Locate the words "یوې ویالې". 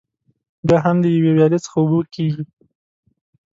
1.15-1.59